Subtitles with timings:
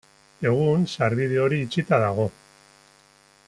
[0.51, 2.29] Egun sarbide hori itxita dago.